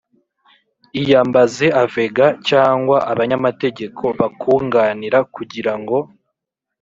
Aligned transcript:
iyambaze 0.99 1.65
avega 1.83 2.25
cyangwa 2.49 2.97
abanyamategeko 3.11 4.03
bakunganira 4.19 5.17
kugira 5.35 5.73
ngo: 5.79 5.97